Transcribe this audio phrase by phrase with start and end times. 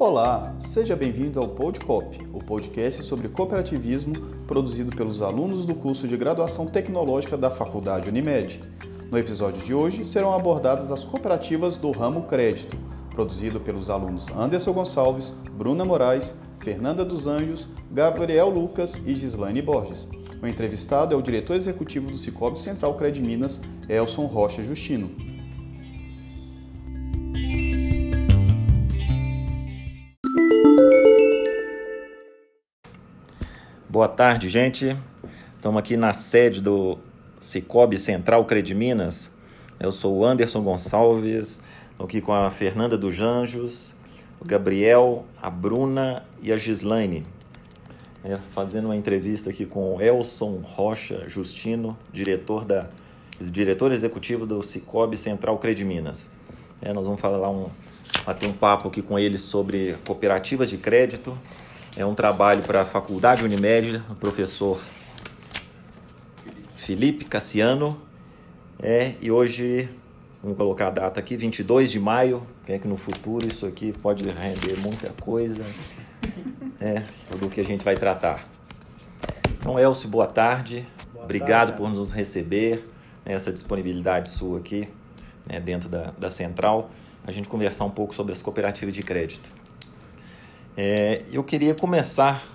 [0.00, 4.14] Olá, seja bem-vindo ao Podcop, o podcast sobre cooperativismo
[4.46, 8.60] produzido pelos alunos do curso de graduação tecnológica da Faculdade Unimed.
[9.10, 12.76] No episódio de hoje serão abordadas as cooperativas do ramo crédito,
[13.10, 20.06] produzido pelos alunos Anderson Gonçalves, Bruna Moraes, Fernanda dos Anjos, Gabriel Lucas e Gislaine Borges.
[20.40, 25.10] O entrevistado é o diretor executivo do Cicobi Central Cred Minas, Elson Rocha Justino.
[33.98, 34.96] Boa tarde, gente.
[35.56, 36.98] Estamos aqui na sede do
[37.40, 39.32] Cicobi Central Cred Minas.
[39.80, 41.60] Eu sou o Anderson Gonçalves,
[41.98, 43.96] aqui com a Fernanda dos Anjos,
[44.38, 47.24] o Gabriel, a Bruna e a Gislaine.
[48.22, 52.86] É, fazendo uma entrevista aqui com o Elson Rocha Justino, diretor da
[53.40, 56.30] diretor executivo do Cicobi Central Cred Minas.
[56.80, 57.68] É, nós vamos falar um,
[58.24, 61.36] bater um papo aqui com ele sobre cooperativas de crédito
[61.98, 64.80] é um trabalho para a Faculdade Unimed, o professor
[66.76, 68.00] Felipe Cassiano.
[68.80, 69.88] É, e hoje,
[70.40, 73.92] vamos colocar a data aqui, 22 de maio, que é que no futuro isso aqui
[73.92, 75.64] pode render muita coisa,
[76.80, 77.02] é,
[77.36, 78.46] do que a gente vai tratar.
[79.58, 80.86] Então, Elcio, boa tarde.
[81.12, 81.82] Boa Obrigado tarde.
[81.82, 82.88] por nos receber,
[83.26, 84.88] né, essa disponibilidade sua aqui,
[85.44, 86.92] né, dentro da, da Central,
[87.26, 89.57] a gente conversar um pouco sobre as cooperativas de crédito.
[90.80, 92.46] É, eu queria começar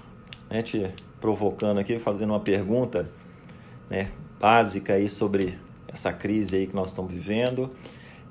[0.50, 3.12] né, te provocando aqui, fazendo uma pergunta
[3.90, 7.70] né, básica aí sobre essa crise aí que nós estamos vivendo.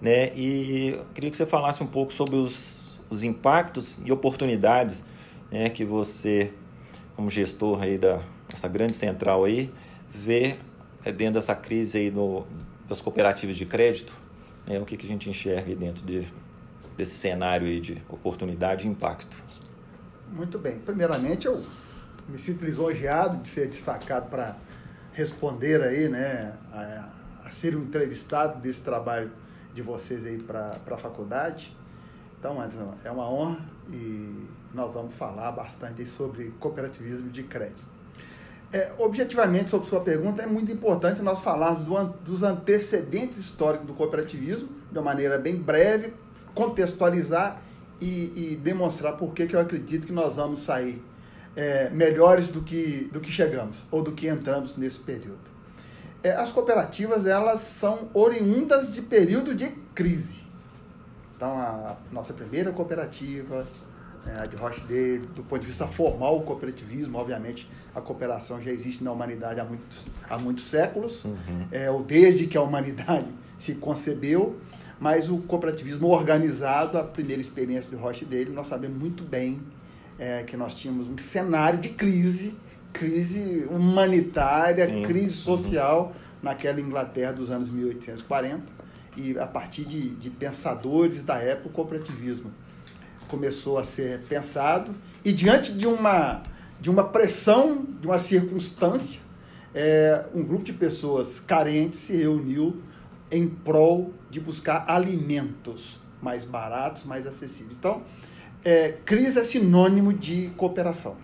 [0.00, 5.04] Né, e queria que você falasse um pouco sobre os, os impactos e oportunidades
[5.50, 6.54] né, que você,
[7.14, 9.70] como gestor aí da, dessa grande central aí,
[10.10, 10.56] vê
[11.04, 12.46] é, dentro dessa crise aí no,
[12.88, 14.18] das cooperativas de crédito.
[14.66, 16.26] Né, o que, que a gente enxerga aí dentro de,
[16.96, 19.52] desse cenário aí de oportunidade e impacto.
[20.32, 20.78] Muito bem.
[20.78, 21.62] Primeiramente, eu
[22.26, 24.56] me sinto lisonjeado de ser destacado para
[25.12, 27.10] responder aí, né, a,
[27.44, 29.30] a, ser um entrevistado desse trabalho
[29.74, 31.76] de vocês aí para a faculdade.
[32.38, 33.60] Então, Anderson, é uma honra
[33.92, 37.84] e nós vamos falar bastante sobre cooperativismo de crédito.
[38.72, 43.92] É, objetivamente, sobre sua pergunta, é muito importante nós falarmos do, dos antecedentes históricos do
[43.92, 46.14] cooperativismo, de uma maneira bem breve,
[46.54, 47.60] contextualizar
[48.00, 51.02] e, e demonstrar por que, eu acredito que nós vamos sair
[51.54, 55.52] é, melhores do que, do que chegamos ou do que entramos nesse período.
[56.22, 60.40] É, as cooperativas elas são oriundas de período de crise.
[61.36, 63.66] Então, a nossa primeira cooperativa,
[64.24, 68.70] é, a de Rochdale, do ponto de vista formal, o cooperativismo, obviamente, a cooperação já
[68.70, 71.66] existe na humanidade há muitos, há muitos séculos, uhum.
[71.72, 73.26] é, ou desde que a humanidade
[73.58, 74.56] se concebeu
[75.02, 79.60] mas o cooperativismo organizado, a primeira experiência do Roche dele, nós sabemos muito bem
[80.16, 82.54] é, que nós tínhamos um cenário de crise,
[82.92, 85.02] crise humanitária, Sim.
[85.02, 86.38] crise social uhum.
[86.40, 88.62] naquela Inglaterra dos anos 1840.
[89.16, 92.52] E a partir de, de pensadores da época, o cooperativismo
[93.26, 94.94] começou a ser pensado.
[95.24, 96.44] E diante de uma,
[96.80, 99.20] de uma pressão, de uma circunstância,
[99.74, 102.80] é, um grupo de pessoas carentes se reuniu
[103.32, 107.76] em prol de buscar alimentos mais baratos, mais acessíveis.
[107.78, 108.02] Então,
[108.64, 111.16] é, crise é sinônimo de cooperação.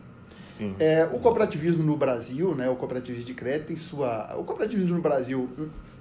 [0.51, 0.75] Sim.
[0.79, 5.01] É, o cooperativismo no Brasil, né, o cooperativismo de crédito, tem sua, o cooperativismo no
[5.01, 5.49] Brasil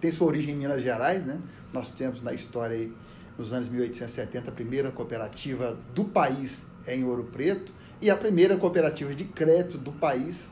[0.01, 1.23] tem sua origem em Minas Gerais.
[1.25, 1.40] Né?
[1.72, 2.91] Nós temos na história, aí,
[3.38, 8.57] nos anos 1870, a primeira cooperativa do país é em Ouro Preto e a primeira
[8.57, 10.50] cooperativa de crédito do país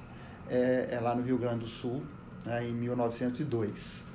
[0.48, 2.04] é, é lá no Rio Grande do Sul,
[2.46, 4.06] né, em 1902.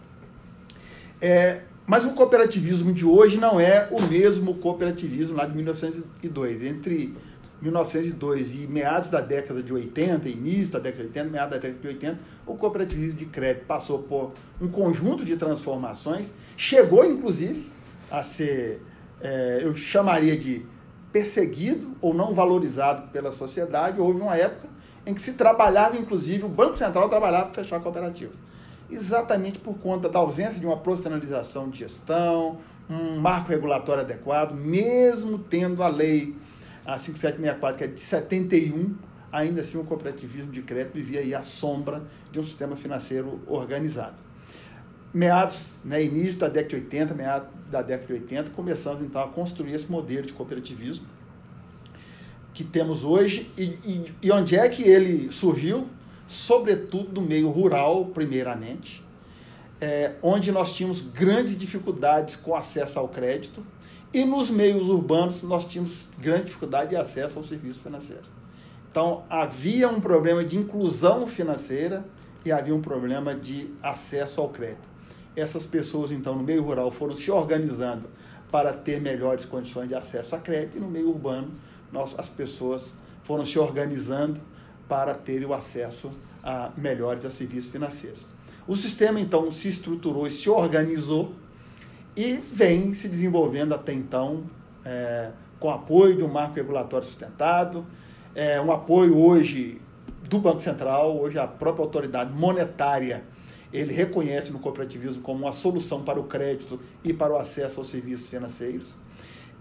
[1.21, 6.63] É, mas o cooperativismo de hoje não é o mesmo cooperativismo lá de 1902.
[6.63, 7.15] Entre
[7.61, 11.81] 1902 e meados da década de 80, início da década de 80, meados da década
[11.81, 17.69] de 80, o cooperativismo de crédito passou por um conjunto de transformações, chegou inclusive
[18.11, 18.81] a ser,
[19.21, 20.65] é, eu chamaria de
[21.13, 24.01] perseguido ou não valorizado pela sociedade.
[24.01, 24.69] Houve uma época
[25.05, 28.37] em que se trabalhava, inclusive, o Banco Central trabalhava para fechar cooperativas
[28.91, 32.59] exatamente por conta da ausência de uma profissionalização de gestão,
[32.89, 36.35] um marco regulatório adequado, mesmo tendo a lei
[36.85, 38.95] a 5764, que é de 71,
[39.31, 42.03] ainda assim o cooperativismo de crédito vivia aí à sombra
[42.33, 44.17] de um sistema financeiro organizado.
[45.13, 49.29] Meados, né, início da década de 80, meados da década de 80, começamos então a
[49.29, 51.07] construir esse modelo de cooperativismo
[52.53, 55.87] que temos hoje e, e, e onde é que ele surgiu?
[56.31, 59.05] Sobretudo do meio rural, primeiramente,
[59.81, 63.67] é, onde nós tínhamos grandes dificuldades com acesso ao crédito
[64.15, 68.29] e nos meios urbanos nós tínhamos grande dificuldade de acesso aos serviços financeiros.
[68.89, 72.05] Então havia um problema de inclusão financeira
[72.45, 74.89] e havia um problema de acesso ao crédito.
[75.35, 78.09] Essas pessoas, então, no meio rural foram se organizando
[78.53, 81.51] para ter melhores condições de acesso a crédito e no meio urbano
[81.91, 82.93] nós, as pessoas
[83.25, 84.41] foram se organizando
[84.91, 86.11] para terem o acesso
[86.43, 88.27] a melhores a serviços financeiros.
[88.67, 91.33] O sistema, então, se estruturou e se organizou
[92.17, 94.43] e vem se desenvolvendo até então
[94.85, 97.87] é, com apoio do marco regulatório sustentado,
[98.35, 99.81] é, um apoio hoje
[100.29, 103.23] do Banco Central, hoje a própria autoridade monetária,
[103.73, 107.89] ele reconhece no cooperativismo como uma solução para o crédito e para o acesso aos
[107.89, 108.97] serviços financeiros.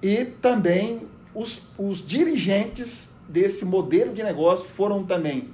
[0.02, 5.50] E também os, os dirigentes desse modelo de negócio foram também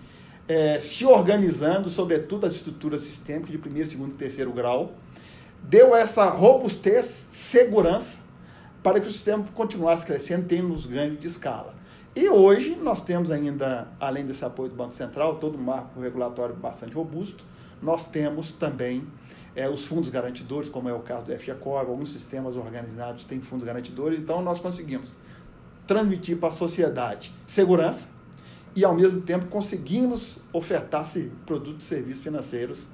[0.47, 4.93] é, se organizando, sobretudo as estruturas sistêmicas de primeiro, segundo e terceiro grau,
[5.61, 8.19] deu essa robustez, segurança,
[8.81, 11.75] para que o sistema continuasse crescendo, tendo os ganhos de escala.
[12.15, 16.55] E hoje nós temos ainda, além desse apoio do Banco Central, todo um marco regulatório
[16.55, 17.43] bastante robusto,
[17.81, 19.05] nós temos também
[19.55, 23.65] é, os fundos garantidores, como é o caso do FGCOR, alguns sistemas organizados têm fundos
[23.65, 25.17] garantidores, então nós conseguimos
[25.87, 28.07] transmitir para a sociedade segurança
[28.75, 31.09] e, ao mesmo tempo, conseguimos ofertar
[31.45, 32.87] produtos e serviços financeiros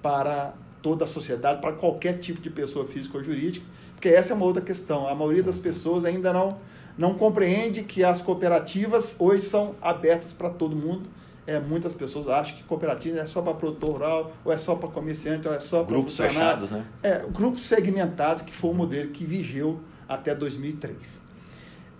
[0.00, 3.64] para toda a sociedade, para qualquer tipo de pessoa física ou jurídica,
[3.94, 5.08] porque essa é uma outra questão.
[5.08, 6.58] A maioria das pessoas ainda não,
[6.96, 11.08] não compreende que as cooperativas hoje são abertas para todo mundo.
[11.46, 14.88] É, muitas pessoas acham que cooperativa é só para produtor rural, ou é só para
[14.88, 16.86] comerciante, ou é só para Grupos fechados, né?
[17.02, 21.23] É, grupos segmentados, que foi o modelo que vigeu até 2003.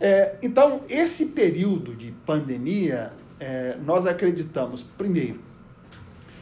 [0.00, 5.41] É, então, esse período de pandemia, é, nós acreditamos, primeiro,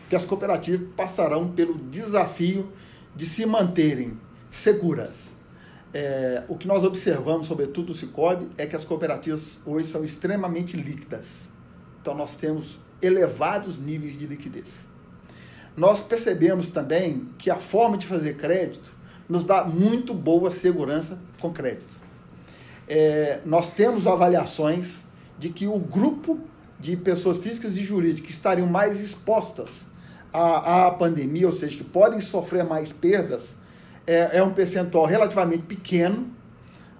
[0.08, 2.70] que as cooperativas passarão pelo desafio
[3.14, 4.18] de se manterem
[4.50, 5.32] seguras.
[5.94, 10.76] É, o que nós observamos, sobretudo no Cicobi, é que as cooperativas hoje são extremamente
[10.76, 11.48] líquidas.
[12.00, 14.86] Então, nós temos elevados níveis de liquidez.
[15.76, 18.92] Nós percebemos também que a forma de fazer crédito
[19.28, 22.01] nos dá muito boa segurança com crédito
[22.92, 25.02] é, nós temos avaliações
[25.38, 26.38] de que o grupo
[26.78, 29.86] de pessoas físicas e jurídicas que estariam mais expostas
[30.30, 33.54] à, à pandemia, ou seja, que podem sofrer mais perdas,
[34.06, 36.26] é, é um percentual relativamente pequeno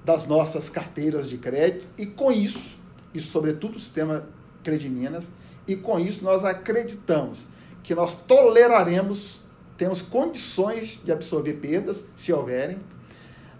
[0.02, 2.78] das nossas carteiras de crédito, e com isso,
[3.12, 4.26] isso sobretudo o sistema
[4.64, 5.28] Crediminas,
[5.68, 7.40] e com isso nós acreditamos
[7.82, 9.40] que nós toleraremos,
[9.76, 12.78] temos condições de absorver perdas, se houverem,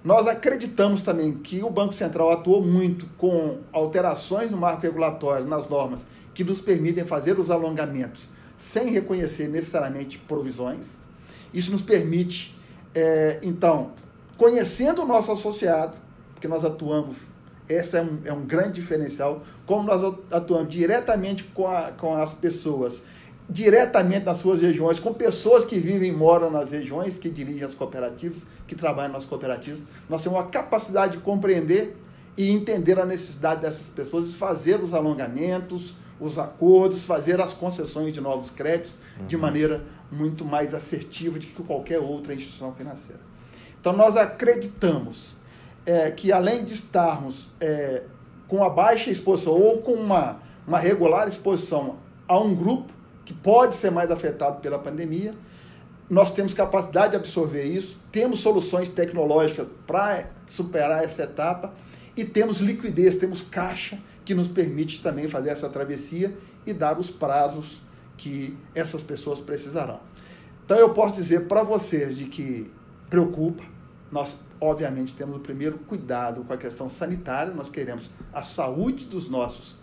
[0.05, 5.69] nós acreditamos também que o Banco Central atuou muito com alterações no marco regulatório, nas
[5.69, 6.05] normas,
[6.35, 10.97] que nos permitem fazer os alongamentos sem reconhecer necessariamente provisões.
[11.53, 12.57] Isso nos permite,
[12.95, 13.93] é, então,
[14.37, 15.97] conhecendo o nosso associado,
[16.33, 17.29] porque nós atuamos,
[17.69, 22.35] esse é um, é um grande diferencial, como nós atuamos diretamente com, a, com as
[22.35, 23.03] pessoas
[23.53, 27.75] diretamente nas suas regiões, com pessoas que vivem e moram nas regiões, que dirigem as
[27.75, 29.81] cooperativas, que trabalham nas cooperativas.
[30.09, 31.95] Nós temos uma capacidade de compreender
[32.37, 38.13] e entender a necessidade dessas pessoas e fazer os alongamentos, os acordos, fazer as concessões
[38.15, 39.27] de novos créditos uhum.
[39.27, 43.21] de maneira muito mais assertiva do que qualquer outra instituição financeira.
[43.79, 45.35] Então, nós acreditamos
[45.85, 48.05] é, que, além de estarmos é,
[48.49, 53.75] com a baixa exposição ou com uma, uma regular exposição a um grupo, que pode
[53.75, 55.35] ser mais afetado pela pandemia.
[56.09, 61.73] Nós temos capacidade de absorver isso, temos soluções tecnológicas para superar essa etapa
[62.17, 66.35] e temos liquidez, temos caixa que nos permite também fazer essa travessia
[66.67, 67.81] e dar os prazos
[68.17, 70.01] que essas pessoas precisarão.
[70.65, 72.71] Então eu posso dizer para vocês de que
[73.09, 73.63] preocupa,
[74.11, 79.29] nós obviamente temos o primeiro cuidado com a questão sanitária, nós queremos a saúde dos
[79.29, 79.77] nossos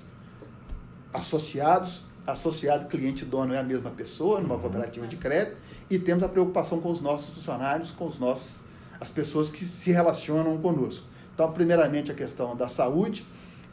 [1.14, 4.62] associados, associado cliente dono é a mesma pessoa numa uhum.
[4.62, 5.58] cooperativa de crédito
[5.90, 8.60] e temos a preocupação com os nossos funcionários, com os nossos
[9.00, 11.06] as pessoas que se relacionam conosco.
[11.34, 13.26] Então, primeiramente a questão da saúde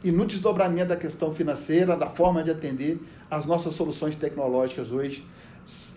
[0.03, 2.99] e no desdobramento da questão financeira, da forma de atender,
[3.29, 5.25] as nossas soluções tecnológicas hoje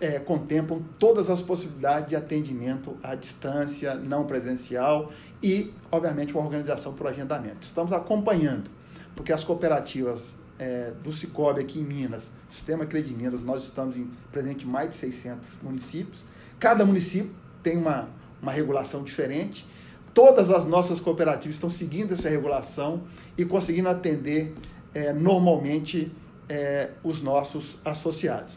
[0.01, 6.93] é, contemplam todas as possibilidades de atendimento à distância, não presencial e, obviamente, uma organização
[6.93, 7.59] por agendamento.
[7.61, 8.69] Estamos acompanhando,
[9.15, 10.19] porque as cooperativas
[10.61, 12.87] é, do Cicobi aqui em Minas, o sistema
[13.17, 16.23] Minas, nós estamos em, presente em mais de 600 municípios.
[16.59, 17.31] Cada município
[17.63, 18.07] tem uma,
[18.39, 19.65] uma regulação diferente.
[20.13, 23.01] Todas as nossas cooperativas estão seguindo essa regulação
[23.35, 24.53] e conseguindo atender
[24.93, 26.11] é, normalmente
[26.47, 28.55] é, os nossos associados.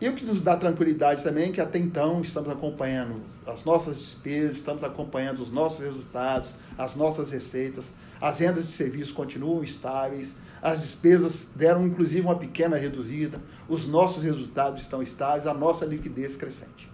[0.00, 3.98] E o que nos dá tranquilidade também é que até então estamos acompanhando as nossas
[3.98, 10.34] despesas, estamos acompanhando os nossos resultados, as nossas receitas, as rendas de serviço continuam estáveis,
[10.60, 16.36] as despesas deram inclusive uma pequena reduzida, os nossos resultados estão estáveis, a nossa liquidez
[16.36, 16.90] crescente.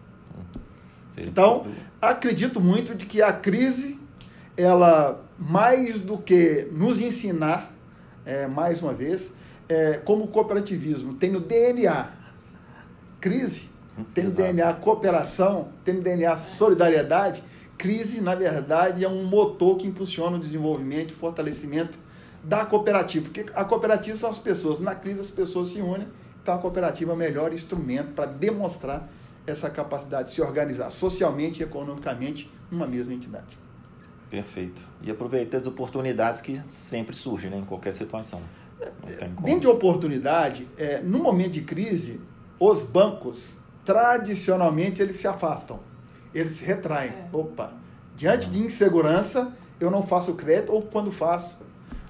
[1.17, 1.67] Então,
[2.00, 3.99] acredito muito de que a crise,
[4.57, 7.73] ela mais do que nos ensinar,
[8.25, 9.33] é, mais uma vez,
[9.69, 12.12] é, como o cooperativismo tem no DNA
[13.21, 13.69] crise,
[14.05, 17.43] tem no DNA cooperação, tem no DNA solidariedade,
[17.76, 21.99] crise, na verdade, é um motor que impulsiona o desenvolvimento e fortalecimento
[22.43, 26.09] da cooperativa, porque a cooperativa são as pessoas, na crise as pessoas se unem,
[26.43, 29.09] então a cooperativa é o melhor instrumento para demonstrar
[29.47, 33.59] essa capacidade de se organizar socialmente e economicamente numa mesma entidade.
[34.31, 34.81] Perfeito.
[35.02, 38.43] E aproveitar as oportunidades que sempre surgem né, em qualquer situação.
[39.43, 42.21] Dentro de oportunidade, é, no momento de crise,
[42.61, 43.58] os bancos,
[43.88, 45.80] tradicionalmente, eles se afastam,
[46.35, 47.09] eles se retraem.
[47.09, 47.28] É.
[47.33, 47.73] Opa,
[48.14, 51.57] diante de insegurança, eu não faço crédito, ou quando faço,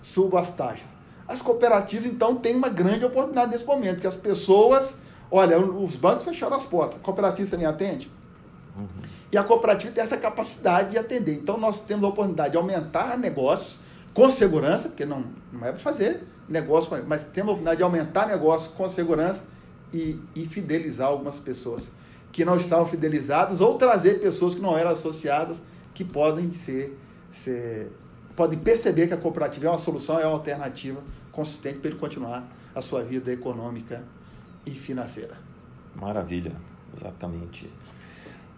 [0.02, 0.88] subo as taxas.
[1.28, 4.96] As cooperativas, então, têm uma grande oportunidade nesse momento, porque as pessoas,
[5.30, 8.10] olha, os bancos fecharam as portas, a cooperativa você nem atende?
[8.76, 8.88] Uhum.
[9.30, 11.34] E a cooperativa tem essa capacidade de atender.
[11.34, 13.78] Então, nós temos a oportunidade de aumentar negócios
[14.12, 18.26] com segurança, porque não, não é para fazer negócio, mas temos a oportunidade de aumentar
[18.26, 19.44] negócios com segurança
[19.92, 21.84] e, e fidelizar algumas pessoas
[22.30, 25.58] que não estavam fidelizadas ou trazer pessoas que não eram associadas
[25.94, 26.96] que podem ser,
[27.30, 27.90] ser
[28.36, 31.02] podem perceber que a cooperativa é uma solução, é uma alternativa
[31.32, 34.04] consistente para ele continuar a sua vida econômica
[34.64, 35.36] e financeira.
[35.96, 36.52] Maravilha,
[36.96, 37.68] exatamente.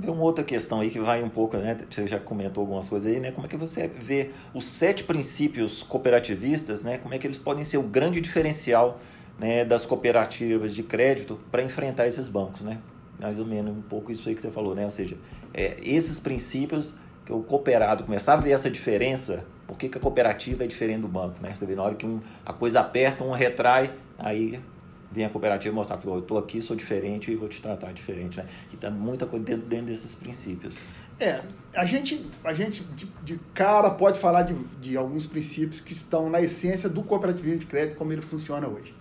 [0.00, 1.78] Tem uma outra questão aí que vai um pouco, né?
[1.88, 3.32] Você já comentou algumas coisas aí, né?
[3.32, 6.98] Como é que você vê os sete princípios cooperativistas, né?
[6.98, 8.98] Como é que eles podem ser o grande diferencial
[9.40, 12.78] né, das cooperativas de crédito para enfrentar esses bancos, né?
[13.18, 14.84] Mais ou menos um pouco isso aí que você falou, né?
[14.84, 15.16] Ou seja,
[15.54, 16.94] é, esses princípios
[17.24, 21.00] que o cooperado começar a ver essa diferença, por que, que a cooperativa é diferente
[21.00, 21.54] do banco, né?
[21.56, 24.60] Você vê na hora que um, a coisa aperta, um retrai, aí
[25.10, 28.46] vem a cooperativa mostrar, eu estou aqui, sou diferente e vou te tratar diferente, né?
[28.72, 30.88] E tá muita coisa dentro, dentro desses princípios.
[31.18, 31.40] É,
[31.74, 36.28] a gente, a gente de, de cara pode falar de, de alguns princípios que estão
[36.28, 38.99] na essência do cooperativismo de crédito, como ele funciona hoje.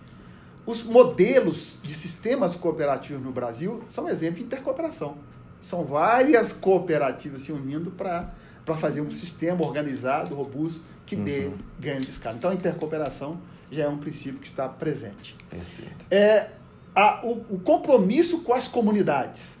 [0.66, 5.16] Os modelos de sistemas cooperativos no Brasil são exemplo de intercooperação.
[5.60, 8.32] São várias cooperativas se unindo para
[8.78, 11.24] fazer um sistema organizado, robusto, que uhum.
[11.24, 12.36] dê ganho de escala.
[12.36, 13.40] Então, a intercooperação
[13.70, 15.36] já é um princípio que está presente.
[15.48, 16.06] Perfeito.
[16.10, 16.50] É,
[16.94, 19.54] a, o, o compromisso com as comunidades.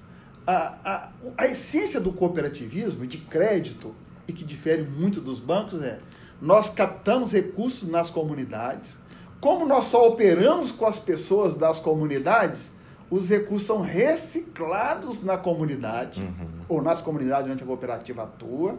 [0.46, 3.94] A, a, a essência do cooperativismo, de crédito,
[4.26, 5.98] e que difere muito dos bancos, é
[6.40, 8.96] nós captamos recursos nas comunidades,
[9.40, 12.72] como nós só operamos com as pessoas das comunidades,
[13.10, 16.48] os recursos são reciclados na comunidade, uhum.
[16.68, 18.78] ou nas comunidades onde a cooperativa atua,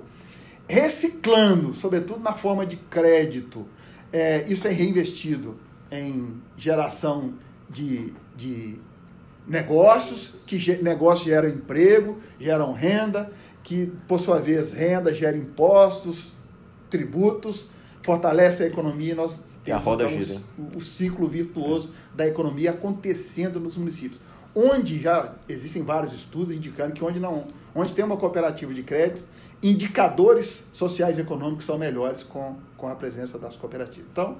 [0.69, 3.65] reciclando, sobretudo na forma de crédito.
[4.13, 5.57] É, isso é reinvestido
[5.91, 7.33] em geração
[7.69, 8.79] de, de
[9.47, 13.29] negócios, que negócios geram emprego, geram renda,
[13.63, 16.33] que, por sua vez, renda gera impostos,
[16.89, 17.67] tributos,
[18.01, 19.15] fortalece a economia.
[19.15, 20.41] Nós tem a roda então, gira.
[20.57, 22.17] O, o, ciclo virtuoso é.
[22.17, 24.19] da economia acontecendo nos municípios.
[24.55, 29.23] Onde já existem vários estudos indicando que onde não, onde tem uma cooperativa de crédito,
[29.63, 34.09] indicadores sociais e econômicos são melhores com, com a presença das cooperativas.
[34.11, 34.37] Então,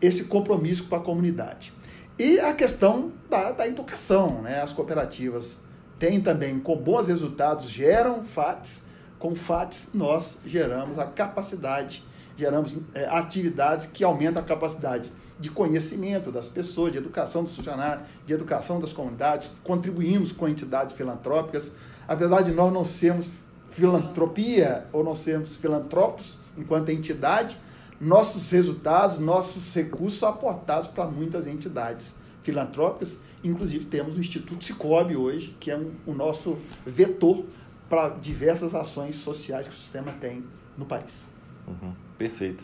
[0.00, 1.72] esse compromisso com a comunidade.
[2.18, 4.60] E a questão da, da educação, né?
[4.60, 5.58] As cooperativas
[5.98, 8.82] têm também, com bons resultados, geram FATs,
[9.18, 12.02] com FATs nós geramos a capacidade
[12.40, 18.06] geramos é, atividades que aumentam a capacidade de conhecimento das pessoas, de educação dos funcionários,
[18.26, 21.70] de educação das comunidades, contribuímos com entidades filantrópicas.
[22.08, 23.28] Apesar de nós não sermos
[23.70, 27.56] filantropia ou não sermos filantrópicos enquanto entidade,
[28.00, 33.16] nossos resultados, nossos recursos são aportados para muitas entidades filantrópicas.
[33.44, 37.44] Inclusive temos o Instituto Cicobi hoje, que é um, o nosso vetor
[37.88, 40.44] para diversas ações sociais que o sistema tem
[40.76, 41.28] no país.
[41.66, 42.62] Uhum, perfeito.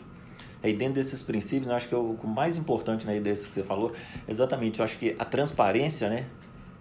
[0.61, 3.63] Aí dentro desses princípios, eu acho que é o mais importante né, desse que você
[3.63, 3.91] falou,
[4.27, 6.25] exatamente, eu acho que a transparência, né?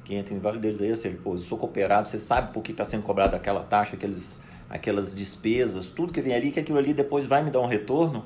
[0.04, 2.84] Que entra em vários deles aí, pô, eu sou cooperado, você sabe por que está
[2.84, 7.24] sendo cobrada aquela taxa, aqueles, aquelas despesas, tudo que vem ali, que aquilo ali depois
[7.24, 8.24] vai me dar um retorno,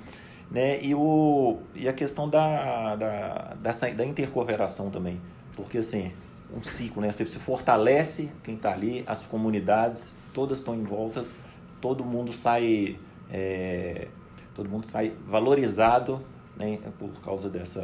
[0.51, 0.83] né?
[0.83, 5.21] E, o, e a questão da, da, dessa, da intercooperação também,
[5.57, 6.13] porque assim,
[6.55, 7.13] um ciclo, né?
[7.13, 11.35] Você, você fortalece quem está ali, as comunidades, todas estão em voltas,
[11.81, 12.99] todo mundo sai
[13.33, 14.09] é,
[14.55, 16.23] todo mundo sai valorizado
[16.57, 17.81] né, por causa dessa,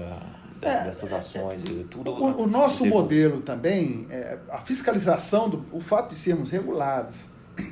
[0.60, 2.10] é, dessas ações e tudo.
[2.10, 7.16] O, o nosso modelo também, é, a fiscalização, do, o fato de sermos regulados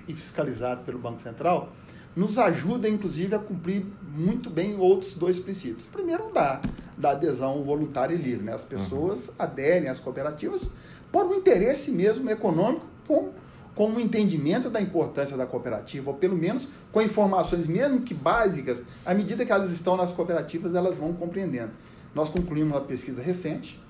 [0.08, 1.70] e fiscalizados pelo Banco Central,
[2.16, 5.86] nos ajuda, inclusive, a cumprir muito bem outros dois princípios.
[5.86, 6.60] Primeiro, da,
[6.96, 8.44] da adesão voluntária e livre.
[8.44, 8.52] Né?
[8.52, 9.34] As pessoas uhum.
[9.38, 10.70] aderem às cooperativas
[11.10, 13.32] por um interesse mesmo econômico, com,
[13.74, 18.80] com um entendimento da importância da cooperativa, ou pelo menos com informações, mesmo que básicas,
[19.04, 21.72] à medida que elas estão nas cooperativas, elas vão compreendendo.
[22.14, 23.80] Nós concluímos uma pesquisa recente,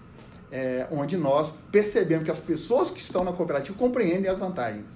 [0.50, 4.86] é, onde nós percebemos que as pessoas que estão na cooperativa compreendem as vantagens.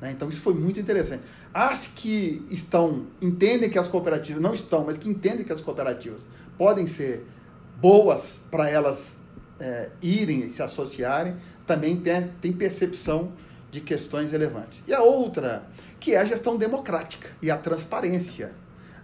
[0.00, 0.12] Né?
[0.12, 1.22] Então isso foi muito interessante.
[1.52, 6.24] As que estão, entendem que as cooperativas, não estão, mas que entendem que as cooperativas
[6.58, 7.24] podem ser
[7.80, 9.12] boas para elas
[9.60, 13.32] é, irem e se associarem, também tem, tem percepção
[13.70, 14.82] de questões relevantes.
[14.86, 15.64] E a outra,
[16.00, 18.52] que é a gestão democrática e a transparência.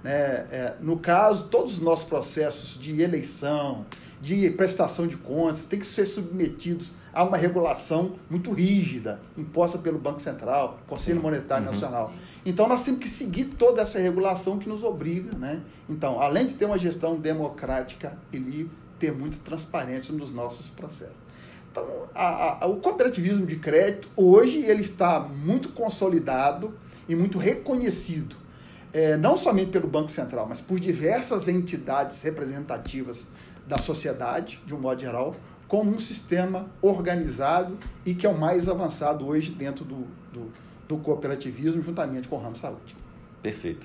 [0.02, 0.12] Né?
[0.12, 3.86] É, no caso, todos os nossos processos de eleição,
[4.20, 9.98] de prestação de contas, têm que ser submetidos a uma regulação muito rígida, imposta pelo
[9.98, 11.72] Banco Central, Conselho Monetário uhum.
[11.72, 12.12] Nacional.
[12.44, 15.36] Então, nós temos que seguir toda essa regulação que nos obriga.
[15.38, 15.60] Né?
[15.88, 21.23] Então, além de ter uma gestão democrática e livre, ter muita transparência nos nossos processos.
[21.74, 26.72] Então, a, a, o cooperativismo de crédito, hoje, ele está muito consolidado
[27.08, 28.36] e muito reconhecido,
[28.92, 33.26] é, não somente pelo Banco Central, mas por diversas entidades representativas
[33.66, 35.34] da sociedade, de um modo geral,
[35.66, 37.76] como um sistema organizado
[38.06, 40.52] e que é o mais avançado hoje dentro do, do,
[40.86, 42.94] do cooperativismo, juntamente com o ramo saúde.
[43.42, 43.84] Perfeito.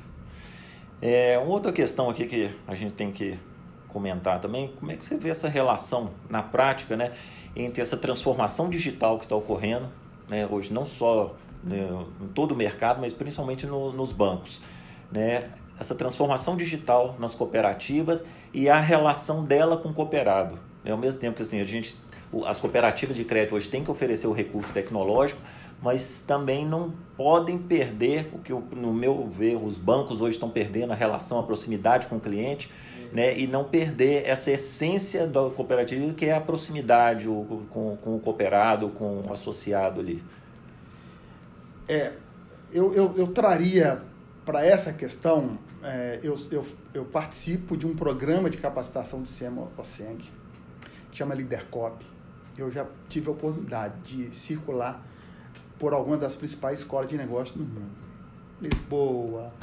[1.02, 3.40] É, uma outra questão aqui que a gente tem que
[3.88, 7.14] comentar também, como é que você vê essa relação na prática, né,
[7.56, 9.90] entre essa transformação digital que está ocorrendo,
[10.28, 11.88] né, hoje não só né,
[12.22, 14.60] em todo o mercado, mas principalmente no, nos bancos,
[15.12, 20.60] né, essa transformação digital nas cooperativas e a relação dela com o cooperado.
[20.84, 21.96] Né, ao mesmo tempo que assim, a gente,
[22.46, 25.42] as cooperativas de crédito hoje têm que oferecer o recurso tecnológico,
[25.82, 30.92] mas também não podem perder o que, no meu ver, os bancos hoje estão perdendo
[30.92, 32.70] a relação, a proximidade com o cliente
[33.12, 37.26] né, e não perder essa essência do cooperativo, que é a proximidade
[37.70, 40.24] com, com o cooperado, com o associado ali.
[41.88, 42.14] É,
[42.72, 44.02] eu, eu, eu traria
[44.46, 49.68] para essa questão, é, eu, eu, eu participo de um programa de capacitação do SEMA
[49.78, 50.30] OSENG,
[51.12, 52.06] que chama Lidercop.
[52.58, 55.04] Eu já tive a oportunidade de circular
[55.80, 57.98] por algumas das principais escolas de negócio do mundo.
[58.62, 59.54] Lisboa,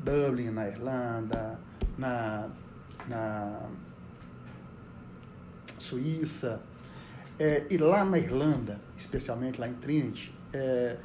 [0.00, 1.60] Dublin, na Irlanda,
[1.96, 2.48] na
[3.08, 3.68] na
[5.78, 6.60] Suíça,
[7.38, 10.96] é, e lá na Irlanda, especialmente lá em Trinity, é,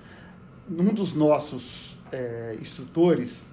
[0.70, 3.46] um dos nossos é, instrutores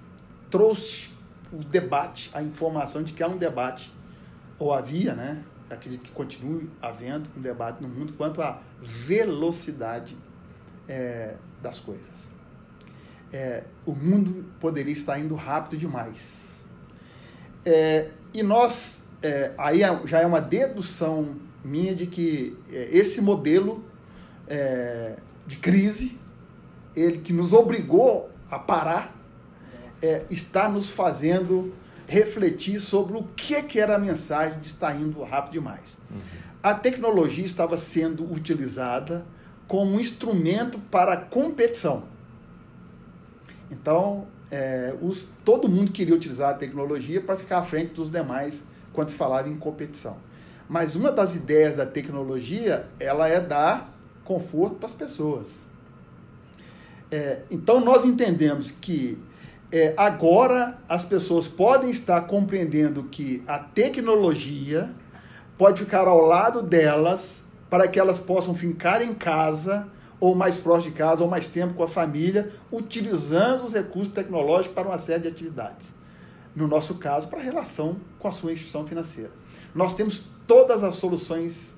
[0.49, 1.09] trouxe
[1.51, 3.93] o debate, a informação de que há um debate,
[4.59, 5.43] ou havia, né?
[5.69, 10.17] Acredito que continue havendo um debate no mundo quanto à velocidade
[10.87, 12.29] é, das coisas.
[13.31, 16.65] É, o mundo poderia estar indo rápido demais.
[17.65, 23.21] É, e nós, é, aí é, já é uma dedução minha de que é, esse
[23.21, 23.83] modelo
[24.47, 26.17] é, de crise,
[26.95, 29.15] ele que nos obrigou a parar,
[30.01, 31.73] é, está nos fazendo
[32.07, 35.97] refletir sobre o que, que era a mensagem de estar indo rápido demais.
[36.11, 36.19] Uhum.
[36.61, 39.25] A tecnologia estava sendo utilizada
[39.67, 42.03] como um instrumento para competição.
[43.71, 48.63] Então, é, os, todo mundo queria utilizar a tecnologia para ficar à frente dos demais
[48.93, 50.17] quando se falava em competição.
[50.69, 53.91] Mas uma das ideias da tecnologia, ela é dar
[54.23, 55.47] conforto para as pessoas.
[57.09, 59.17] É, então nós entendemos que
[59.71, 64.91] é, agora as pessoas podem estar compreendendo que a tecnologia
[65.57, 67.39] pode ficar ao lado delas
[67.71, 69.87] para que elas possam ficar em casa
[70.23, 74.73] ou mais próximo de casa, ou mais tempo com a família, utilizando os recursos tecnológicos
[74.73, 75.91] para uma série de atividades.
[76.55, 79.31] No nosso caso, para a relação com a sua instituição financeira.
[79.75, 81.73] Nós temos todas as soluções,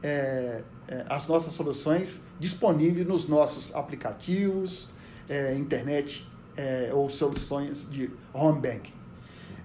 [0.00, 4.90] é, é, as nossas soluções disponíveis nos nossos aplicativos,
[5.28, 6.24] é, internet
[6.56, 8.92] é, ou soluções de home banking.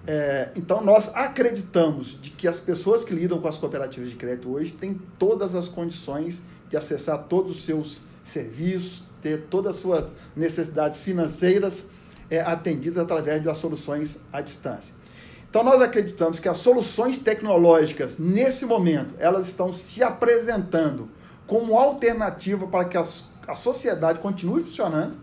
[0.08, 4.50] É, então, nós acreditamos de que as pessoas que lidam com as cooperativas de crédito
[4.50, 10.04] hoje têm todas as condições de acessar todos os seus serviços, ter todas as suas
[10.34, 11.84] necessidades financeiras
[12.30, 14.94] é, atendidas através das soluções à distância.
[15.48, 21.08] Então nós acreditamos que as soluções tecnológicas nesse momento elas estão se apresentando
[21.46, 25.16] como alternativa para que as, a sociedade continue funcionando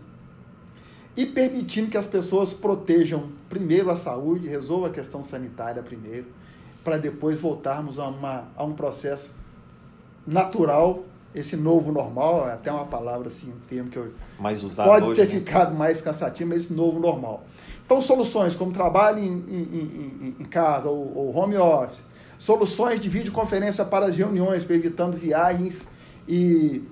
[1.14, 6.26] e permitindo que as pessoas protejam primeiro a saúde, resolvam a questão sanitária primeiro
[6.82, 9.30] para depois voltarmos a, uma, a um processo
[10.26, 14.86] natural, esse novo normal, é até uma palavra assim, um termo que eu mais usado
[14.86, 15.40] pode hoje, ter né?
[15.40, 17.44] ficado mais cansativo, mas esse novo normal.
[17.84, 22.02] Então, soluções como trabalho em, em, em, em casa ou, ou, home office,
[22.38, 25.88] soluções de videoconferência para as reuniões, para evitando viagens
[26.28, 26.82] e,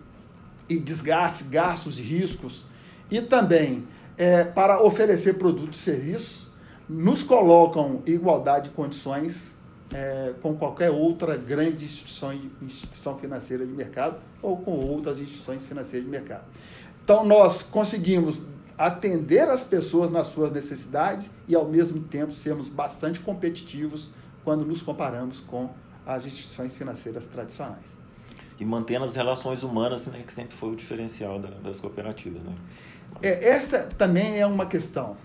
[0.69, 2.65] e desgastes, gastos e riscos,
[3.11, 6.49] e também é, para oferecer produtos e serviços,
[6.89, 9.55] nos colocam em igualdade de condições
[9.93, 16.05] é, com qualquer outra grande instituição, instituição financeira de mercado ou com outras instituições financeiras
[16.05, 16.45] de mercado.
[17.05, 18.43] Então, nós conseguimos
[18.79, 24.11] atender as pessoas nas suas necessidades e, ao mesmo tempo, sermos bastante competitivos
[24.43, 25.69] quando nos comparamos com
[26.07, 27.99] as instituições financeiras tradicionais.
[28.59, 32.43] E mantendo as relações humanas, né, que sempre foi o diferencial da, das cooperativas.
[32.43, 32.55] Né?
[33.23, 35.17] É, essa também é uma questão.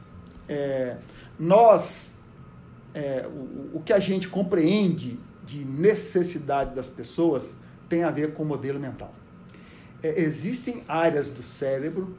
[0.48, 0.98] É,
[1.40, 2.16] nós,
[2.94, 7.54] é, o, o que a gente compreende de necessidade das pessoas
[7.88, 9.14] tem a ver com o modelo mental.
[10.04, 12.16] É, existem áreas do cérebro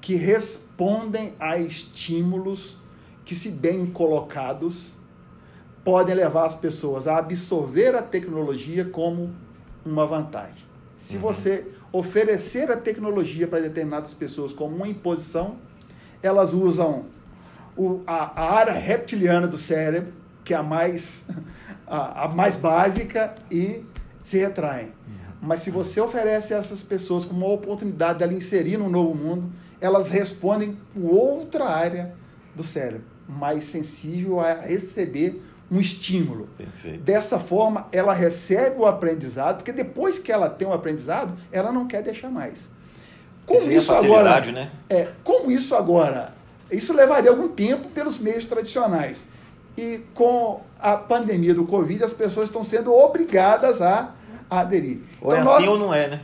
[0.00, 2.76] que respondem a estímulos
[3.24, 4.94] que, se bem colocados,
[5.84, 9.34] podem levar as pessoas a absorver a tecnologia como
[9.84, 10.64] uma vantagem.
[10.98, 11.22] Se uhum.
[11.22, 15.56] você oferecer a tecnologia para determinadas pessoas como uma imposição,
[16.22, 17.06] elas usam
[17.76, 20.12] o, a, a, área reptiliana do cérebro,
[20.44, 21.24] que é a mais,
[21.86, 23.84] a, a mais básica, e
[24.22, 24.86] se retraem.
[24.86, 25.30] Uhum.
[25.42, 29.14] Mas se você oferece a essas pessoas como uma oportunidade de ela inserir no novo
[29.14, 32.14] mundo, elas respondem com outra área
[32.54, 36.48] do cérebro, mais sensível a receber um estímulo.
[36.58, 37.00] Perfeito.
[37.00, 41.86] Dessa forma, ela recebe o aprendizado, porque depois que ela tem o aprendizado, ela não
[41.86, 42.68] quer deixar mais.
[43.46, 44.70] Como isso agora, né?
[44.88, 46.34] é, como isso agora,
[46.70, 49.18] isso levaria algum tempo pelos meios tradicionais.
[49.76, 54.14] E com a pandemia do Covid, as pessoas estão sendo obrigadas a,
[54.48, 55.00] a aderir.
[55.20, 56.22] Ou então, é assim nós, ou não é, né?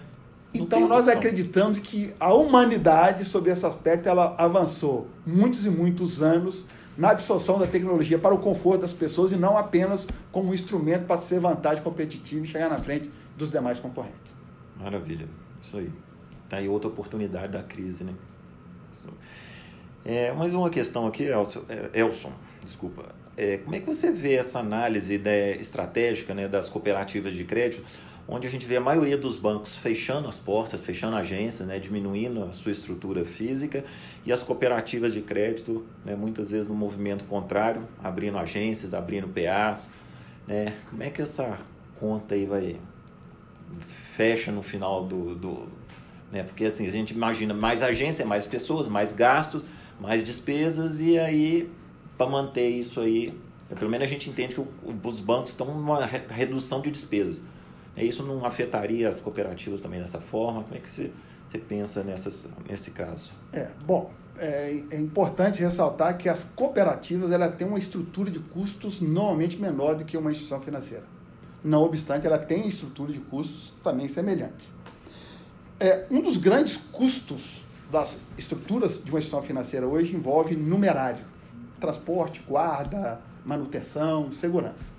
[0.54, 6.22] Não então nós acreditamos que a humanidade, sobre esse aspecto, ela avançou muitos e muitos
[6.22, 6.64] anos
[6.96, 11.06] na absorção da tecnologia para o conforto das pessoas e não apenas como um instrumento
[11.06, 14.34] para ser vantagem competitiva e chegar na frente dos demais concorrentes.
[14.78, 15.28] Maravilha,
[15.60, 15.92] isso aí.
[16.48, 18.14] Tá aí outra oportunidade da crise, né?
[20.04, 22.32] É, mais uma questão aqui, Elson, é, Elson
[22.66, 23.14] desculpa.
[23.36, 27.84] É, como é que você vê essa análise né, estratégica né, das cooperativas de crédito
[28.28, 32.42] onde a gente vê a maioria dos bancos fechando as portas, fechando agências, né, diminuindo
[32.42, 33.84] a sua estrutura física,
[34.24, 39.92] e as cooperativas de crédito, né, muitas vezes no movimento contrário, abrindo agências, abrindo PAs.
[40.46, 40.74] Né?
[40.90, 41.56] Como é que essa
[42.00, 42.76] conta aí vai
[43.80, 45.68] fecha no final do, do
[46.32, 46.42] né?
[46.42, 49.66] Porque assim, a gente imagina mais agência, mais pessoas, mais gastos,
[50.00, 51.70] mais despesas e aí
[52.16, 53.38] para manter isso aí,
[53.78, 54.60] pelo menos a gente entende que
[55.04, 57.44] os bancos estão numa redução de despesas.
[57.96, 60.62] É, isso não afetaria as cooperativas também dessa forma?
[60.62, 61.10] Como é que você,
[61.48, 63.32] você pensa nessas, nesse caso?
[63.52, 69.00] É, bom, é, é, importante ressaltar que as cooperativas ela têm uma estrutura de custos
[69.00, 71.04] normalmente menor do que uma instituição financeira.
[71.64, 74.72] Não obstante, ela tem estrutura de custos também semelhantes.
[75.80, 81.24] É, um dos grandes custos das estruturas de uma instituição financeira hoje envolve numerário,
[81.80, 84.96] transporte, guarda, manutenção, segurança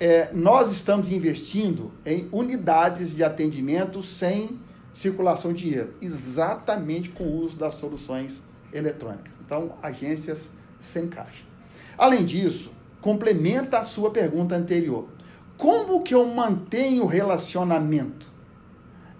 [0.00, 4.58] é, nós estamos investindo em unidades de atendimento sem
[4.94, 8.40] circulação de dinheiro, exatamente com o uso das soluções
[8.72, 9.32] eletrônicas.
[9.44, 11.44] Então, agências sem caixa.
[11.96, 15.08] Além disso, complementa a sua pergunta anterior.
[15.56, 18.30] Como que eu mantenho o relacionamento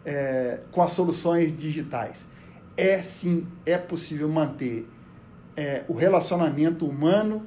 [0.04, 2.24] é, com as soluções digitais?
[2.76, 4.88] É sim, é possível manter
[5.58, 7.42] é, o relacionamento humano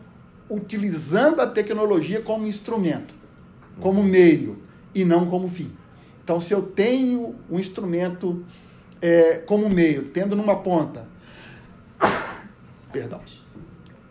[0.50, 3.16] utilizando a tecnologia como instrumento
[3.80, 4.60] como meio
[4.94, 5.72] e não como fim.
[6.22, 8.46] Então, se eu tenho um instrumento
[9.02, 11.08] é, como meio, tendo numa ponta,
[12.92, 13.22] perdão,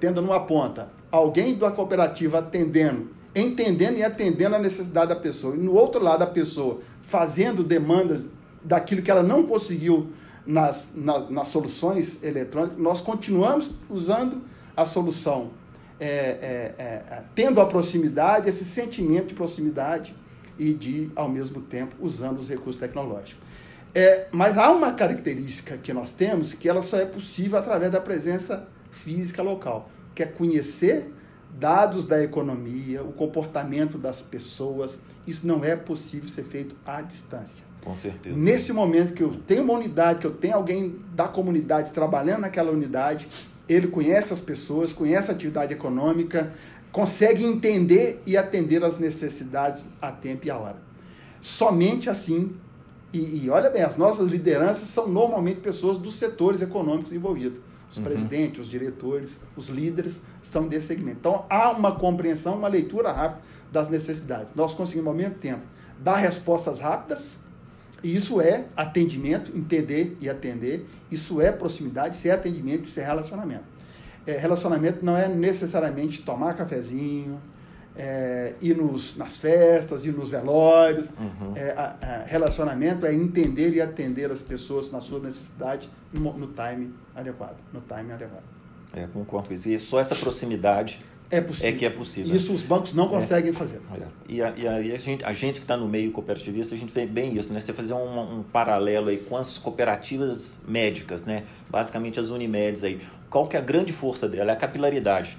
[0.00, 5.58] tendo numa ponta alguém da cooperativa atendendo, entendendo e atendendo a necessidade da pessoa, e
[5.58, 8.24] no outro lado a pessoa fazendo demandas
[8.64, 10.10] daquilo que ela não conseguiu
[10.50, 14.42] nas, nas, nas soluções eletrônicas, nós continuamos usando
[14.76, 15.50] a solução
[15.98, 20.14] é, é, é, é, tendo a proximidade, esse sentimento de proximidade
[20.58, 23.36] e de, ao mesmo tempo, usando os recursos tecnológicos.
[23.94, 28.00] É, mas há uma característica que nós temos que ela só é possível através da
[28.00, 31.12] presença física local, que é conhecer
[31.58, 34.98] dados da economia, o comportamento das pessoas.
[35.26, 37.69] Isso não é possível ser feito à distância.
[37.84, 38.36] Com certeza.
[38.36, 42.70] Nesse momento que eu tenho uma unidade, que eu tenho alguém da comunidade trabalhando naquela
[42.70, 43.28] unidade,
[43.68, 46.52] ele conhece as pessoas, conhece a atividade econômica,
[46.92, 50.76] consegue entender e atender as necessidades a tempo e a hora.
[51.40, 52.54] Somente assim,
[53.12, 57.60] e, e olha bem, as nossas lideranças são normalmente pessoas dos setores econômicos envolvidos.
[57.90, 58.04] Os uhum.
[58.04, 61.18] presidentes, os diretores, os líderes estão desse segmento.
[61.18, 64.52] Então há uma compreensão, uma leitura rápida das necessidades.
[64.54, 65.62] Nós conseguimos ao mesmo tempo
[65.98, 67.39] dar respostas rápidas,
[68.02, 70.86] e isso é atendimento, entender e atender.
[71.10, 73.64] Isso é proximidade, isso é atendimento, isso é relacionamento.
[74.26, 77.40] É, relacionamento não é necessariamente tomar cafezinho,
[77.96, 81.08] é, ir nos, nas festas, ir nos velórios.
[81.18, 81.52] Uhum.
[81.56, 86.48] É, a, a relacionamento é entender e atender as pessoas na sua necessidade no, no
[86.48, 87.58] time adequado.
[87.72, 88.44] No time adequado.
[88.92, 89.68] É, concordo com isso.
[89.68, 91.68] E só essa proximidade é, possível.
[91.68, 92.34] é que é possível.
[92.34, 93.08] Isso os bancos não é.
[93.08, 93.52] conseguem é.
[93.52, 93.80] fazer.
[93.94, 94.02] É.
[94.28, 96.92] E, a, e a, a, gente, a gente que está no meio cooperativista, a gente
[96.92, 97.60] vê bem isso, né?
[97.60, 101.44] Você fazer um, um, paralelo aí com as cooperativas médicas, né?
[101.68, 103.00] Basicamente as Unimedes aí.
[103.28, 104.50] Qual que é a grande força dela?
[104.50, 105.38] É a capilaridade.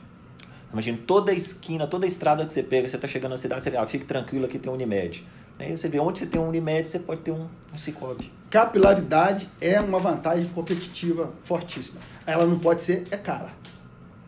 [0.71, 3.75] Imagina, toda esquina, toda estrada que você pega, você está chegando na cidade, você vê,
[3.75, 5.27] ah, fique tranquilo, aqui tem Unimed.
[5.59, 8.31] Aí você vê onde você tem um Unimed, você pode ter um, um Cicobi.
[8.49, 11.99] Capilaridade é uma vantagem competitiva fortíssima.
[12.25, 13.51] Ela não pode ser, é cara.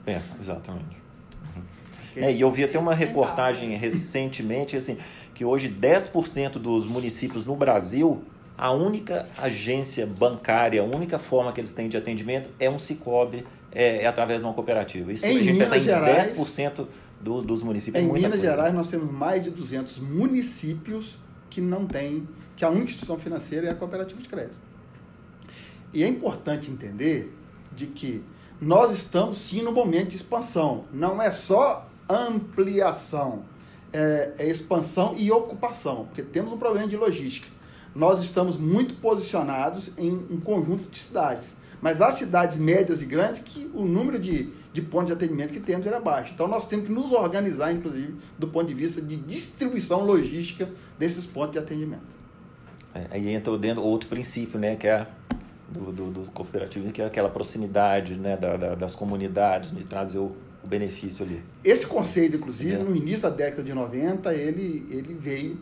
[0.06, 1.03] É, exatamente.
[2.16, 4.98] É, e eu vi até uma reportagem recentemente, assim,
[5.34, 8.24] que hoje 10% dos municípios no Brasil,
[8.58, 13.46] a única agência bancária, a única forma que eles têm de atendimento é um Cicobi,
[13.72, 15.12] é, é através de uma cooperativa.
[15.12, 16.88] Isso em a gente Minas pensa Gerais, em 10%
[17.20, 18.04] do, dos municípios.
[18.04, 18.46] Em Minas coisa.
[18.46, 21.18] Gerais nós temos mais de 200 municípios
[21.50, 24.60] que não têm, que a única instituição financeira é a cooperativa de crédito.
[25.94, 27.34] E é importante entender
[27.72, 28.24] de que
[28.60, 30.86] nós estamos sim no momento de expansão.
[30.92, 33.44] Não é só ampliação,
[33.92, 37.48] é, é expansão e ocupação, porque temos um problema de logística.
[37.96, 43.40] Nós estamos muito posicionados em um conjunto de cidades, mas há cidades médias e grandes
[43.40, 46.32] que o número de, de pontos de atendimento que temos era baixo.
[46.34, 51.28] Então nós temos que nos organizar, inclusive, do ponto de vista de distribuição logística desses
[51.28, 52.24] pontos de atendimento.
[52.96, 55.08] É, aí entra dentro outro princípio, né, que é
[55.70, 60.20] do, do, do cooperativismo, que é aquela proximidade né, da, da, das comunidades, de trazer
[60.20, 61.44] o, o benefício ali.
[61.64, 62.78] Esse conceito, inclusive, é.
[62.78, 65.60] no início da década de 90, ele, ele veio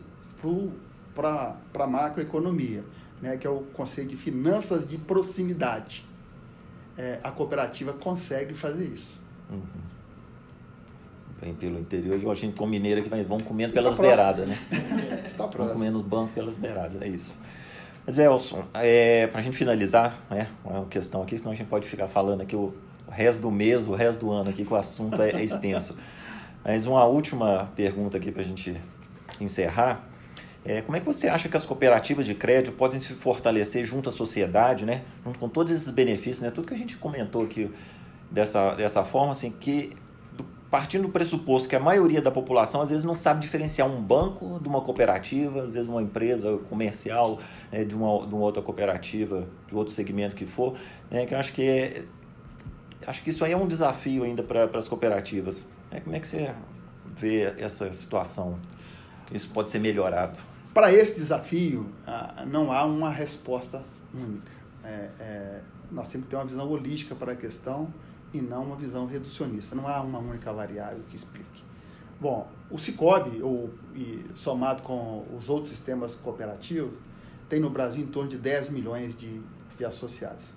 [1.16, 2.84] para a macroeconomia,
[3.22, 6.06] né, que é o conceito de finanças de proximidade.
[6.98, 9.20] É, a cooperativa consegue fazer isso.
[9.50, 9.62] Uhum.
[11.42, 14.60] Vem pelo interior e a gente com mineira que vai, vão comendo pelas beiradas, né?
[15.26, 15.66] Está próximo.
[15.66, 17.34] Vão comendo banco pelas beiradas, é isso.
[18.06, 21.88] Mas, Elson, é, para a gente finalizar, né, uma questão aqui, senão a gente pode
[21.88, 22.74] ficar falando aqui o,
[23.08, 25.96] o resto do mês, o resto do ano aqui, que o assunto é, é extenso.
[26.64, 28.76] Mas uma última pergunta aqui para a gente
[29.40, 30.08] encerrar.
[30.64, 34.10] É, como é que você acha que as cooperativas de crédito podem se fortalecer junto
[34.10, 35.02] à sociedade, né?
[35.26, 36.52] junto com todos esses benefícios, né?
[36.52, 37.72] tudo que a gente comentou aqui
[38.30, 39.92] dessa, dessa forma, assim, que
[40.72, 44.58] partindo do pressuposto que a maioria da população às vezes não sabe diferenciar um banco
[44.62, 49.46] de uma cooperativa, às vezes uma empresa comercial né, de, uma, de uma outra cooperativa,
[49.68, 50.76] de outro segmento que for,
[51.10, 52.04] né, que eu acho que é,
[53.06, 55.68] acho que isso aí é um desafio ainda para as cooperativas.
[55.90, 56.54] É, como é que você
[57.16, 58.58] vê essa situação?
[59.32, 60.38] Isso pode ser melhorado?
[60.74, 63.84] Para esse desafio, ah, não há uma resposta
[64.14, 64.52] única.
[64.84, 65.62] É, é,
[65.92, 67.94] nós temos que ter uma visão holística para a questão
[68.34, 69.76] e não uma visão reducionista.
[69.76, 71.64] Não há uma única variável que explique.
[72.20, 76.94] Bom, o Cicobi, ou, e, somado com os outros sistemas cooperativos,
[77.50, 79.42] tem no Brasil em torno de 10 milhões de,
[79.78, 80.48] de associados.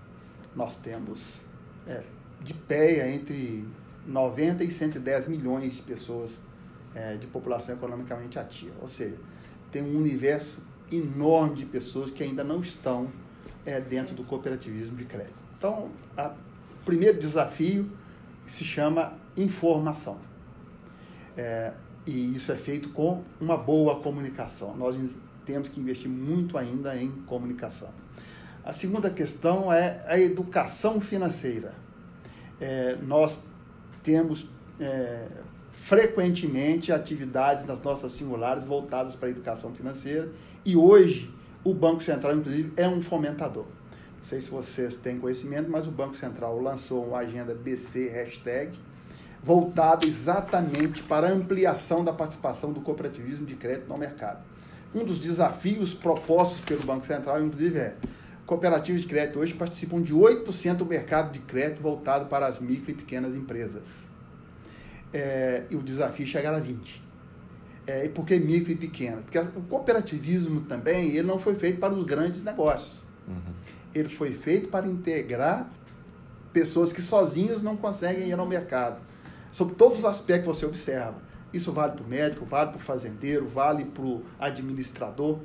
[0.54, 1.40] Nós temos
[1.87, 2.04] é,
[2.44, 3.66] de pé entre
[4.07, 6.30] 90 e 110 milhões de pessoas
[6.94, 8.74] é, de população economicamente ativa.
[8.80, 9.16] Ou seja,
[9.72, 10.59] tem um universo
[10.92, 13.11] enorme de pessoas que ainda não estão
[13.64, 15.38] é, dentro do cooperativismo de crédito.
[15.57, 16.35] Então, a
[16.85, 17.90] primeiro desafio
[18.46, 20.18] se chama informação.
[21.37, 21.72] É,
[22.07, 24.76] e isso é feito com uma boa comunicação.
[24.76, 24.98] Nós
[25.46, 27.88] temos que investir muito ainda em comunicação.
[28.62, 31.74] A segunda questão é a educação financeira.
[32.60, 33.40] É, nós
[34.02, 34.48] temos
[34.80, 35.26] é,
[35.74, 40.30] frequentemente atividades nas nossas singulares voltadas para a educação financeira
[40.64, 43.64] e hoje o Banco Central, inclusive, é um fomentador.
[44.18, 48.78] Não sei se vocês têm conhecimento, mas o Banco Central lançou uma agenda BC hashtag
[49.42, 54.42] voltado exatamente para a ampliação da participação do cooperativismo de crédito no mercado.
[54.94, 57.96] Um dos desafios propostos pelo Banco Central, inclusive, é
[58.46, 62.90] cooperativas de crédito hoje participam de 8% do mercado de crédito voltado para as micro
[62.90, 64.09] e pequenas empresas.
[65.12, 67.02] É, e o desafio é chegar a 20%.
[67.87, 69.18] É, e por que micro e pequena?
[69.18, 72.94] Porque o cooperativismo também ele não foi feito para os grandes negócios.
[73.28, 73.54] Uhum
[73.94, 75.70] ele foi feito para integrar
[76.52, 79.00] pessoas que sozinhos não conseguem ir ao mercado.
[79.52, 81.22] Sobre todos os aspectos que você observa.
[81.52, 85.38] Isso vale para o médico, vale para o fazendeiro, vale para o administrador.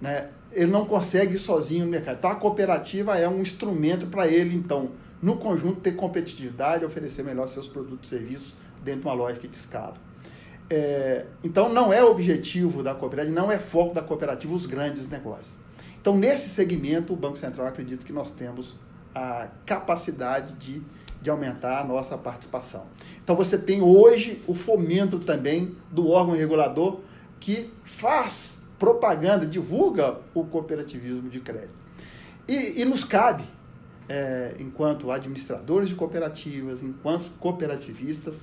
[0.00, 0.28] Né?
[0.52, 2.18] Ele não consegue ir sozinho no mercado.
[2.18, 7.48] Então a cooperativa é um instrumento para ele, então, no conjunto, ter competitividade, oferecer melhor
[7.48, 9.94] seus produtos e serviços dentro de uma lógica de escala.
[10.68, 15.54] É, então, não é objetivo da cooperativa, não é foco da cooperativa os grandes negócios.
[16.00, 18.74] Então, nesse segmento, o Banco Central acredita que nós temos
[19.14, 20.82] a capacidade de,
[21.22, 22.84] de aumentar a nossa participação.
[23.22, 27.00] Então, você tem hoje o fomento também do órgão regulador
[27.40, 31.74] que faz propaganda, divulga o cooperativismo de crédito.
[32.48, 33.44] E, e nos cabe,
[34.08, 38.34] é, enquanto administradores de cooperativas, enquanto cooperativistas,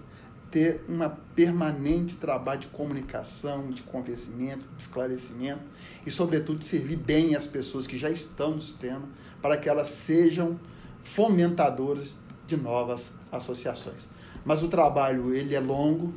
[0.54, 5.62] ter uma permanente trabalho de comunicação, de convencimento, de esclarecimento
[6.06, 9.02] e, sobretudo, servir bem as pessoas que já estão no sistema
[9.42, 10.60] para que elas sejam
[11.04, 12.16] fomentadoras
[12.46, 14.08] de novas associações.
[14.46, 16.14] Mas o trabalho ele é longo,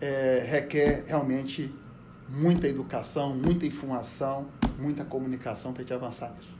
[0.00, 1.70] é, requer realmente
[2.30, 4.46] muita educação, muita informação,
[4.78, 6.50] muita comunicação para a gente avançar nisso.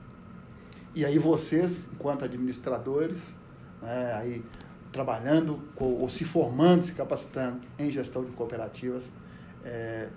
[0.94, 3.34] E aí vocês, enquanto administradores,
[3.80, 4.44] né, aí
[4.90, 9.08] trabalhando ou se formando, se capacitando em gestão de cooperativas,
[9.64, 10.08] é,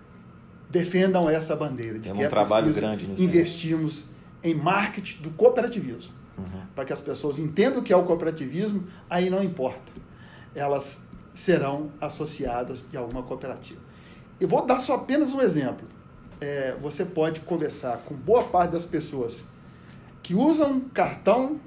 [0.69, 4.05] defendam essa bandeira de é um que é trabalho grande nisso investirmos
[4.43, 6.65] em marketing do cooperativismo, uhum.
[6.73, 9.91] para que as pessoas entendam o que é o cooperativismo, aí não importa,
[10.55, 10.99] elas
[11.35, 13.79] serão associadas de alguma cooperativa.
[14.43, 15.87] Eu vou dar só apenas um exemplo.
[16.41, 19.37] É, você pode conversar com boa parte das pessoas
[20.21, 21.61] que usam cartão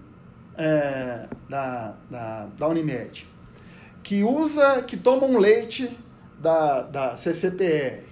[0.59, 3.27] é, da, da, da Unimed,
[4.03, 5.99] que usa, que toma um leite
[6.39, 8.03] da, da CCPR,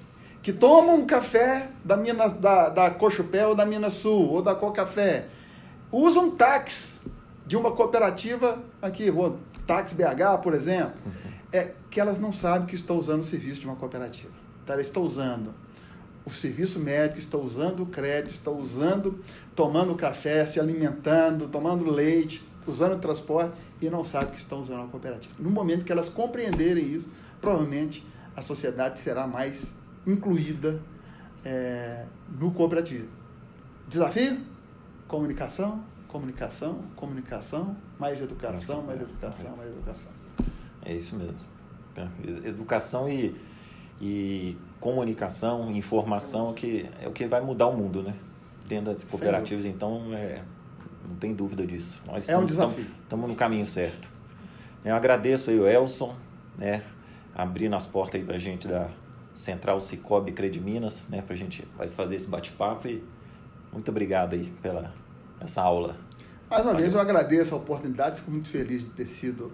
[0.43, 4.55] que toma um café da, Minas, da, da Cochupé ou da Minas Sul, ou da
[4.55, 5.27] Cocafé,
[5.93, 6.95] usa um táxi
[7.47, 10.95] de uma cooperativa aqui, vou, táxi BH, por exemplo,
[11.53, 14.44] é que elas não sabem que estão usando o serviço de uma cooperativa.
[14.67, 15.55] Elas estão usando
[16.25, 19.23] o serviço médico, estão usando o crédito, estão usando,
[19.55, 24.85] tomando café, se alimentando, tomando leite, usando o transporte e não sabem que estão usando
[24.85, 25.35] a cooperativa.
[25.39, 27.09] No momento que elas compreenderem isso,
[27.41, 29.71] provavelmente a sociedade será mais
[30.07, 30.81] incluída
[31.45, 32.07] é,
[32.41, 33.13] no cooperativismo.
[33.87, 34.41] Desafio?
[35.07, 40.13] Comunicação, comunicação, comunicação, mais educação, mais educação, mais educação.
[40.83, 41.47] É isso mesmo.
[42.45, 43.37] Educação e
[44.01, 48.15] e comunicação, informação, que é o que vai mudar o mundo, né?
[48.67, 50.43] Dentro das cooperativas, então, é,
[51.07, 52.01] não tem dúvida disso.
[52.07, 52.87] Nós é um desafio.
[53.03, 54.09] Estamos no caminho certo.
[54.85, 56.15] Eu agradeço aí o Elson,
[56.59, 56.83] né?
[57.35, 58.89] Abrindo as portas aí para a gente da
[59.35, 61.23] Central Cicobi Cred Minas, né?
[61.23, 63.03] Para a gente fazer esse bate-papo e
[63.73, 64.93] muito obrigado aí pela
[65.41, 65.97] essa aula.
[66.49, 69.53] Mais uma vez eu agradeço a oportunidade, fico muito feliz de ter sido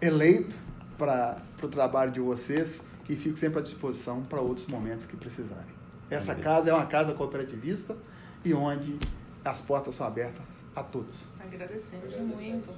[0.00, 0.54] eleito
[0.96, 5.74] para o trabalho de vocês e fico sempre à disposição para outros momentos que precisarem.
[6.10, 7.96] Essa casa é uma casa cooperativista
[8.44, 8.98] e onde
[9.44, 11.24] as portas são abertas a todos.
[11.40, 12.72] Agradecemos muito.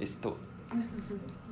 [0.00, 0.38] Estou.